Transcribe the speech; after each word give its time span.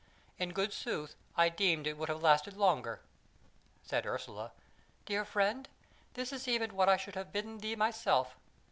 In 0.39 0.49
good 0.49 0.73
sooth, 0.73 1.13
I 1.37 1.49
deemed 1.49 1.85
it 1.85 1.95
would 1.95 2.09
have 2.09 2.23
lasted 2.23 2.57
longer." 2.57 3.01
Said 3.83 4.07
Ursula: 4.07 4.51
"Dear 5.05 5.23
friend, 5.23 5.69
this 6.15 6.33
is 6.33 6.47
even 6.47 6.73
what 6.75 6.89
I 6.89 6.97
should 6.97 7.13
have 7.13 7.31
bidden 7.31 7.59
thee 7.59 7.75
myself. 7.75 8.35